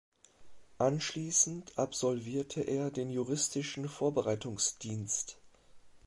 [0.79, 5.37] Anschließend absolvierte er den juristischen Vorbereitungsdienst.